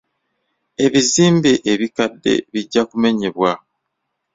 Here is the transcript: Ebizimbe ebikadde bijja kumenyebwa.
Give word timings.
Ebizimbe 0.85 1.51
ebikadde 1.71 2.33
bijja 2.51 2.81
kumenyebwa. 2.89 3.51